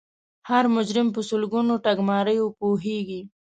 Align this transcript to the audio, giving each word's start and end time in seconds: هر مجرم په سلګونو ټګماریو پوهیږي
هر 0.49 0.63
مجرم 0.75 1.07
په 1.15 1.21
سلګونو 1.29 1.73
ټګماریو 1.85 2.47
پوهیږي 2.59 3.21